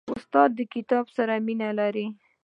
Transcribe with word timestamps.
استاد 0.17 0.49
د 0.57 0.59
کتاب 0.73 1.05
سره 1.17 1.33
مینه 1.45 1.69
لري. 1.79 2.07